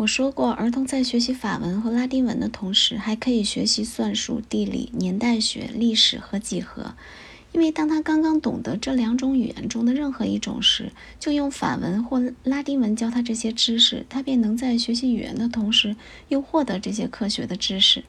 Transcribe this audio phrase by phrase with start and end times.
[0.00, 6.94] 我说过，儿童在学习法文和拉丁文的同时，还可以学习算术、地理、年代学、历史和几何。
[7.52, 15.94] 因为当他刚刚懂得这两种语言中的任何一种时，就用法文或拉丁文教他这些知识，他便能在学习语言的同时，
[16.28, 18.04] 又获得这些科学的知识。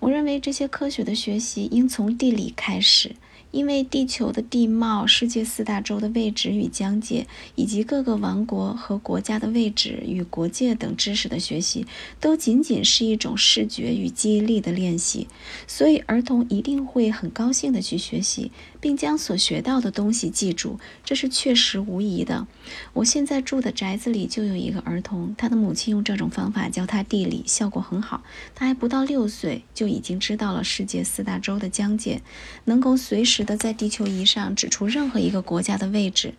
[0.00, 3.14] 我认为这些科学的学习应从地理开始。
[3.54, 11.86] 因为地球的地貌、世界四大洲的位置与疆界，以及各个王国和国家的位置与国界等知识的学习，
[12.18, 15.28] 都仅仅是一种视觉与记忆力的练习，
[15.68, 22.48] 所以儿童一定会很高兴地去学习，并将所学到的东西记住，这是确实无疑的。
[22.92, 28.24] 我现在住的宅子里就有一个儿童，他的母亲用这种方法教他地理，效果很好。
[28.56, 32.20] 他还不到六岁，就已经知道了世界四大洲的疆界，
[32.64, 33.43] 能够随时。
[33.44, 36.34] 的在地球仪上指出任何一个国家的位置，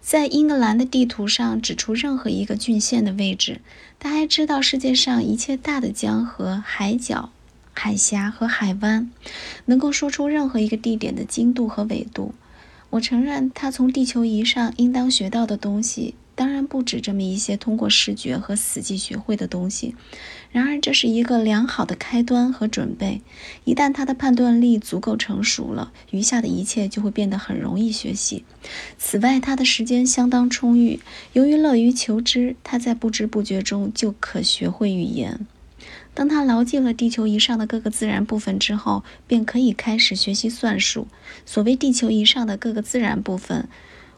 [0.00, 3.60] 在英格兰的地图上指出任何一个郡县的位置。
[3.98, 7.30] 他还知道世界上一切大的江河、海角、
[7.72, 9.10] 海峡和海湾，
[9.66, 12.34] 能够说出任何一个地点的经度和纬度。
[12.90, 16.14] 我承认，他从地球仪上应当学到的东西。
[16.36, 19.96] 当然不止这么一些通过视觉和死记学会的东西，
[20.52, 23.22] 然而这是一个良好的开端和准备。
[23.64, 28.44] 一旦他的判断力足够成熟了，余下的一切就会变得很容易学习。
[28.98, 31.00] 此外，他的时间相当充裕，
[31.32, 35.46] 由于乐于求知，他在不知不觉中就可学会语言。
[36.12, 41.08] 当他牢记了地球仪上的各个自然部分之后，便可以开始学习算术。
[41.46, 43.68] 所谓地球仪上的各个自然部分。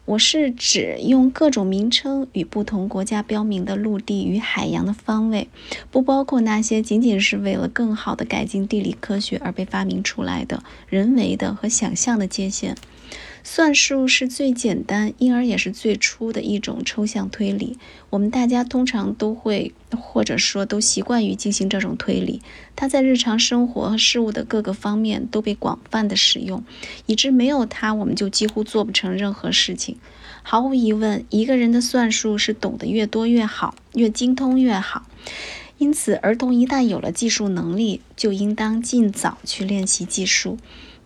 [0.08, 5.48] 我是指用各种名称与不同国家标明的陆地与海洋的方位，
[5.90, 12.74] 不包括那些仅仅是为了更好的改进地理科学而被发明出来的人为的和想象的界限。
[13.50, 17.78] 算术是最简单，因而也是最初的一种抽象推理。
[18.10, 22.42] 我们大家通常都会，或者说都习惯于进行这种推理。
[22.76, 26.62] 它在日常生活和事物的各个方面都被广泛的使用，
[27.06, 29.96] 以致没有它，我们就几乎做不成任何事情。
[30.42, 35.06] 毫无疑问，一个人的算术是懂得越多越好，越精通越好。
[35.78, 40.58] 因此，儿童一旦有了计数能力，就应当尽早去练习计数。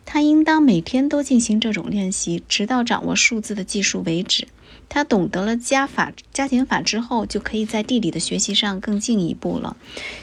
[0.05, 4.49] 他应当每天都进行这种练习，直到掌握数字的技术为止。
[4.89, 9.77] 他懂得了加法、加减法之后，就可以在地理的学习上更进一步了。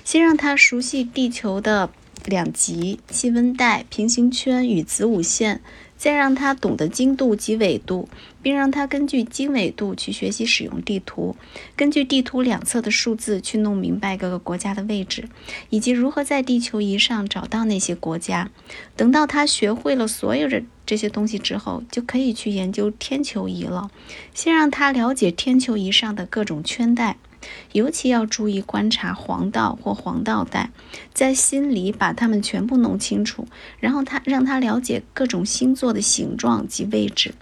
[0.04, 1.90] 先让他熟悉地球的
[2.26, 5.62] 两极、气温带、平行圈与子午线。
[6.00, 8.08] 再让他懂得经度及纬度，
[8.42, 11.36] 并让他根据经纬度去学习使用地图，
[11.76, 15.28] 根据地图两侧的数字去弄明白各个国家的位置，
[15.70, 18.50] 以及如何在地球仪上找到那些国家。
[18.96, 23.92] 等到他学会了所有的这些东西之后，就可以去研究天球仪了。
[24.34, 27.18] 先让他了解天球仪上的各种圈带。
[27.72, 30.72] 尤其要注意观察黄道或黄道带，
[31.14, 33.48] 在心里把它们全部弄清楚，
[33.80, 37.34] 然后他让他了解各种星座的形状及位置。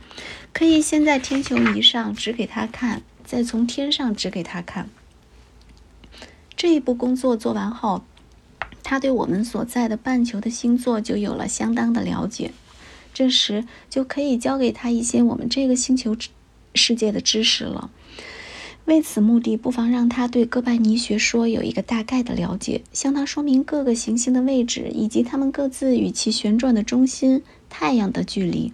[0.54, 4.90] 可以先在天球仪上指给他看，再从天上指给他看。
[6.56, 8.04] 这一步工作做完后，
[8.84, 12.52] 他对我们所在的半球的星座就有了相当的了解。
[13.14, 16.16] 这时就可以教给他一些我们这个星球
[16.76, 17.90] 世界的知识了。
[18.88, 28.72] 为此目的，不妨让他对哥白尼学说有一个大概的了解，向他说明各个行星的位置以及它们各自与其旋转的中心——太阳的距离。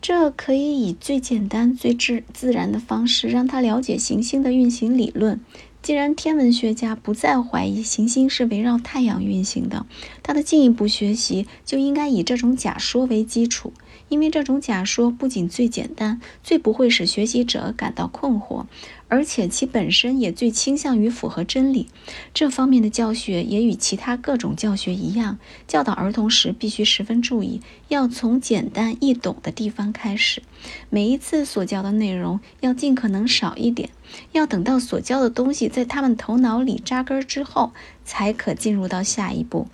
[0.00, 5.38] 这可以以最简单、最自自然的方式让他了解行星的运行理论。
[5.82, 9.84] 既然天文学家不再怀疑行星是围绕太阳运行的，
[10.22, 13.74] 他的进一步学习就应该以这种假说为基础。
[14.08, 18.66] 因为这种假说不仅最简单，最不会使学习者感到困惑，
[19.08, 21.88] 而且其本身也最倾向于符合真理。
[22.34, 30.42] 这方面的教学也与其他各种教学一样，教导儿童时必须十分注意，要从简单易懂的地方开始。
[30.90, 33.90] 每一次所教的内容要尽可能少一点，
[34.32, 37.72] 要等到所教的东西在他们头脑里扎根之后，
[38.04, 39.68] 才可进入到下一步。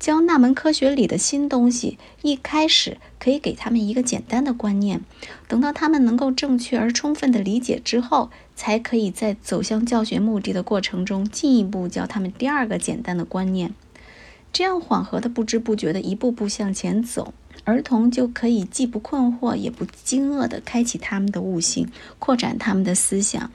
[0.00, 5.02] 教那门科学里的新东西，一开始可以给他们一个简单的观念，
[5.46, 13.74] 等到他们能够正确而充分的理解之后，才可以在走向教学目的的过程中进一步教他们第二个简单的观念。
[14.50, 21.86] 这样缓和的、不知不觉的一步步向前走，儿童就可以既不困惑也不惊愕地开启他们的悟性，
[22.18, 23.52] 扩展他们的思想，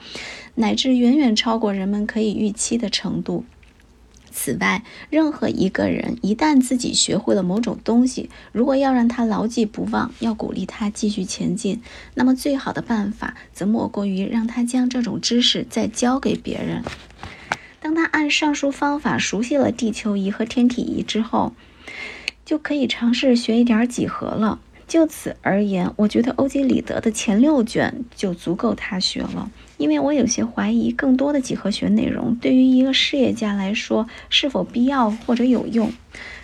[0.53, 3.43] 乃至远远超过人们可以预期的程度。
[4.35, 11.81] 此外，任何一个人一旦自己学会了某种东西，如果要让他牢记不忘，要鼓励他继续前进，
[12.15, 16.83] 那么最好的办法则莫过于让他将这种知识再教给别人。
[17.79, 21.53] 当他按上述方法熟悉了地球仪和天体仪之后，
[22.43, 24.59] 就可以尝试学一点几何了。
[24.87, 29.51] 就此而言，我觉得欧几里得的前六卷就足够他学了。
[29.77, 35.91] 因为我有些怀疑，更多的几何学内容对于一个事业家来说是否必要或者有用。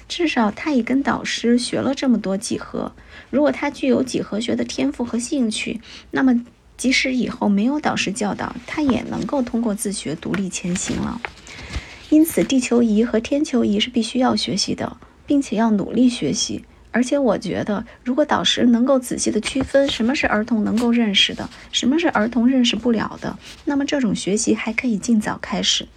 [0.07, 2.91] 至少他已跟导师学了这么多几何。
[3.29, 6.44] 如果他具有几何学的天赋和兴趣，那么。
[6.77, 11.21] 即使以后没有导师教导，他也能够通过自学独立前行了。
[12.09, 14.97] 因此，地球仪和天球仪是必须要学习的，
[15.27, 16.65] 并且要努力学习。
[16.91, 25.88] 而且，我觉得，如果导师能够仔细的区分什么是儿童能够认识的，什么是儿童认识不了的，那么这种学习还可以尽早开始。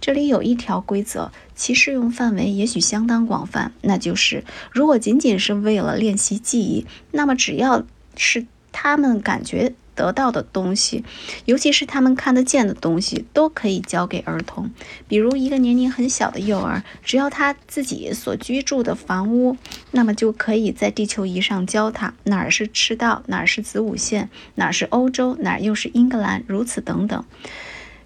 [0.00, 7.84] 这里有一条规则，其适用范围也许相当广泛，那就是：如果仅仅是为了练习记忆，那么只要
[8.16, 9.74] 是他们感觉。
[9.96, 11.02] 得到的东西，
[11.46, 14.70] 尤其是他们看得见的东西，都可以教给儿童。
[15.08, 19.56] 比如，一个年龄很小的幼儿，只要他自己所居住的房屋，
[19.90, 27.24] 那么就可以在地球仪上教他哪儿是赤道，哪儿是子午线，哪儿是欧洲，哪儿又是英格兰，如此等等。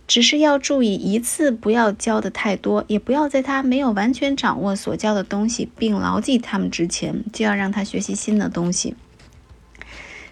[0.06, 8.96] 只是要注意，一次不要教的太多，也不要在他没有完全掌握所教的东西，并牢记他们之前，就要让他学习新的东西。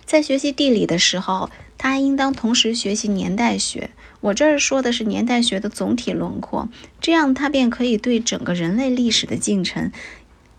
[0.09, 3.91] 在学习地理的时候，他还应当同时学习年代学。
[4.21, 9.93] 我这儿说的是年代学的总体轮廓，这样他便可以对整个人类历史的进程，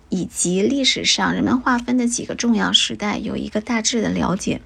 [0.10, 4.62] 以及历史上人们划分的几个重要时代有一个大致的了解。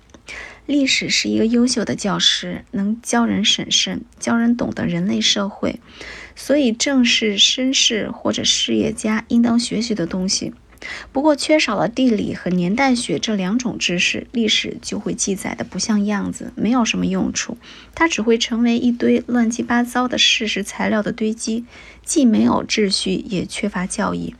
[0.65, 5.79] 历史是一个优秀的教师，能教人审慎，教人懂得人类社会，
[6.35, 10.53] 所以正是绅士或者事业家应当学习的东西。
[11.11, 17.57] 不过，缺少了地理和年代学这两种知识，历史就会记载的不像样子，没有什么用处。
[17.95, 21.65] 它只会成为一堆乱七八糟的事实材料的堆积，
[22.03, 24.35] 既没有秩序，也缺乏教义。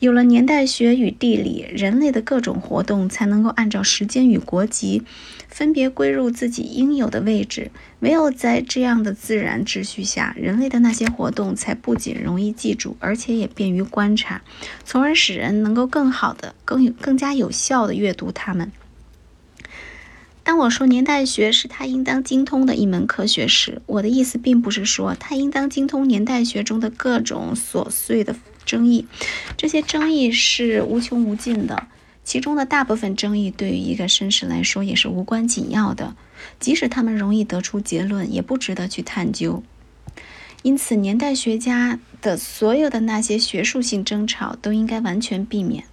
[0.00, 5.02] 有了年代学与地理，人类的各种活动才能够按照时间与国籍。
[5.48, 7.70] 分别归入自己应有的位置。
[8.00, 14.42] 唯有在这样的自然秩序下，人类的那些活动才不仅容易记住，而且也便于观察，
[14.84, 18.72] 从而使人能够更好的、更有、更加有效的阅读它们。
[20.42, 28.34] 当我说年代学是他应当精通的一门科学时，我的意思并不是说他应当精通年代学中的各种琐碎的
[28.64, 29.06] 争议，
[29.56, 31.88] 这些争议是无穷无尽的。
[32.24, 36.16] 其中的大部分争议对于一个绅士来说也是无关紧要的，
[36.58, 39.62] 即使他们容易得出结论，也不值得去探究。
[40.62, 45.84] 因此，年代学家的所有的那些学术性争吵都应该完全避免。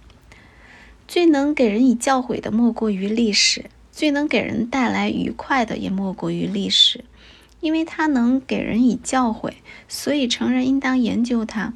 [1.06, 7.04] 最能给人以教诲的莫过于历史，最能给人带来愉快的也莫过于历史，
[7.62, 9.52] 因为它能给人以教诲，
[9.88, 11.72] 所以成人应当研究它，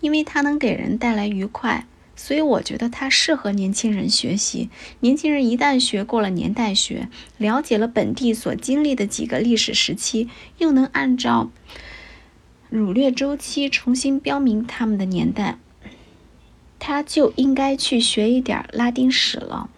[0.00, 1.86] 因为它能给人带来愉快。
[2.14, 4.68] 所以我觉得它适合年轻人学习。
[5.00, 7.08] 年轻人一旦学过了年代学，
[7.38, 10.28] 了解了本地所经历的几个历史时期，
[10.58, 11.50] 又能按照
[12.68, 15.58] 儒略周期重新标明他们的年代，
[16.78, 19.70] 他就应该去学一点拉丁史了。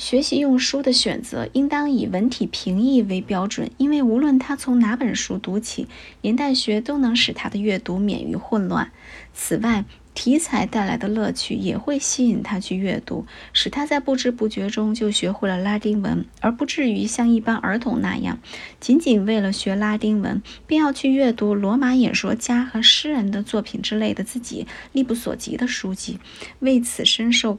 [0.00, 5.88] 学习用书的选择应当以文体平易为标准，因为无论他从哪本书读起，
[6.22, 8.90] 年代学都能使他的阅读免于混乱。
[9.34, 18.38] 此外，题材带来的乐趣也会吸引他去阅读，使他在不知不觉中就学会了拉丁文，而不至于像一般儿童那样，
[18.80, 26.18] 仅仅为了学拉丁文，便要去阅读罗马演说家和诗人的作品之类的自己力不所及的书籍，
[26.60, 27.58] 为此深受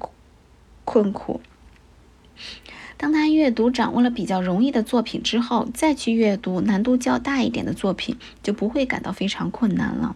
[0.83, 1.39] 困苦。
[2.97, 10.15] 当他阅读掌握了比较容易的作品之后，再去阅读难度较大一点的作品，就不会感到非常困难了。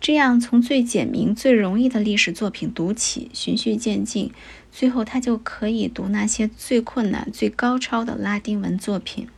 [0.00, 4.32] 这样，从最简明、最容易的历史作品读起，循序渐进，
[4.72, 9.28] 最后他就可以读那些最困难、最高超的拉丁文作品，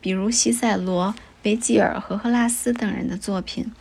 [0.00, 1.14] 比如西塞罗、
[1.44, 3.72] 维吉尔和赫拉斯等人的作品。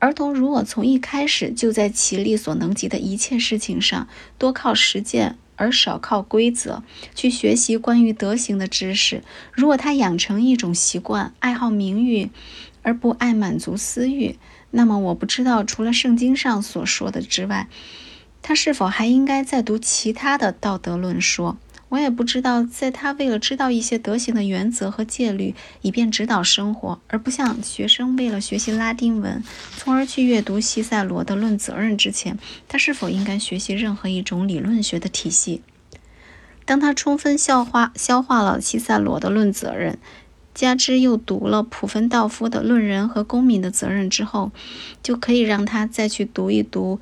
[0.00, 6.82] 儿童如果从一开始就在其力所能及的一切事情上多靠实践，而少靠规则
[7.14, 12.30] 去学习关于德行的知识，如果他养成一种习惯，爱好名誉
[12.82, 14.38] 而不爱满足私欲，
[14.70, 17.68] 那么我不知道，除了圣经上所说的之外，
[18.42, 21.56] 他是否还应该再读其他的道德论说？
[21.94, 29.40] 我也不知道，在他为了知道一些德行的原则和戒律，以便指导生活，而不像学生为了学习拉丁文，
[29.76, 32.36] 从而去阅读西塞罗的《论责任》之前，
[32.66, 35.62] 他是否应该学习任何一种理论学的体系？
[36.64, 39.92] 当他充分消化消化了西塞罗的《论责任》。
[40.52, 44.52] 加之又读了普芬道夫的《论人和公民的责任》之后，
[45.02, 47.00] 就可以让他再去读一读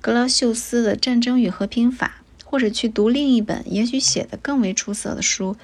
[0.00, 2.22] 格劳秀斯的《战争与和平法》，
[2.54, 5.56] 或者去读另一本也许写的更为出色的书，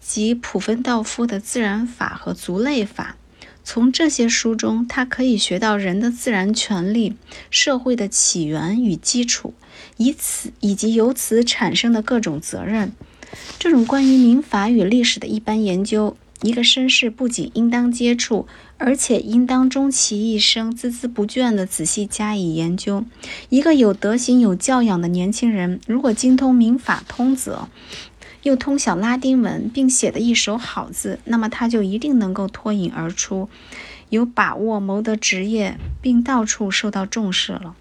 [0.00, 3.16] 即普芬道夫的《自然法和族类法》。
[3.62, 7.14] 从这些书中，他可以学到人的自然权利、
[7.48, 9.54] 社会的起源与基础，
[9.98, 12.90] 以此以及由此产生的各种责任。
[13.60, 16.16] 这种关于民法与历史的一般研究。
[16.42, 18.46] 一个绅士不仅应当接触，
[18.76, 23.04] 而且应当终其一生孜孜不倦地仔细加以研究。
[23.48, 27.68] 一个有德行、有教养的年轻人，如果精通民法通则，
[28.42, 33.48] 又通晓拉丁文，并写得一手好字，那么他就一定能够脱颖而出，
[34.08, 37.76] 有把握谋得职业，并到处受到重视了。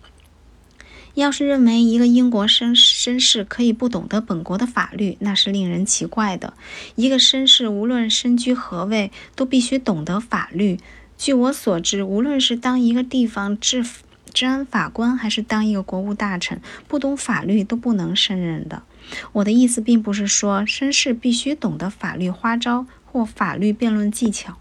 [1.13, 6.53] 要是认为一个英国绅绅士可以不懂得本国的法律，那是令人奇怪的。
[6.96, 10.80] 一个绅士无论身居何位，都必须懂得法律。
[11.18, 13.86] 据我所知，无论是当一个地方治
[14.34, 18.84] 治安法官，还是当一个国务大臣，不懂法律都不能胜任的。
[19.34, 24.58] 我的意思并不是说绅士必须懂得法律花招或法律辩论技巧，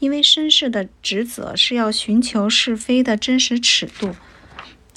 [0.00, 4.16] 因为绅士的职责是要寻求是非的真实尺度。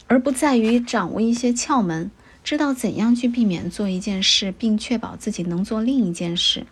[0.08, 2.12] 而不在于掌握一些窍门，
[2.44, 6.68] 知道怎样去避免做一件事，并确保自己能做另一件事。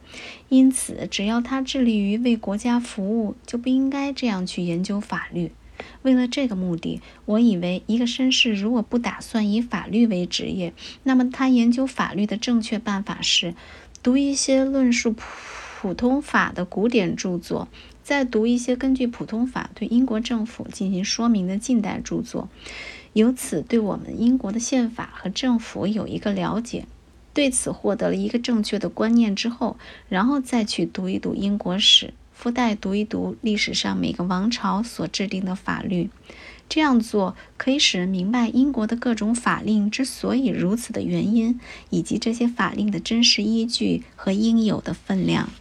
[0.50, 5.52] 因此，只要他致力于为国家服务，就不应该这样去研究法律。
[6.04, 13.56] 为了这个目的，我以为一个绅士如果不打算以法律为职业，那么他研究法律的正确办法是
[14.04, 15.16] 读一些论述
[15.82, 17.68] 普通法的古典著作，
[18.04, 22.48] 再读一些根据普通法对英国政府进行说明的近代著作。
[23.13, 26.86] 由此，对我们英国的宪法和政府有一个了解，
[27.34, 29.77] 对此获得了一个正确的观念之后，
[30.10, 36.10] 然后再去读一读英国史，附带读一读历史上每个王朝所制定的法律。
[36.70, 41.60] 这样做可以使人明白英国的各种法令之所以如此的原因，
[41.91, 45.51] 以及这些法令的真实依据和应有的分量。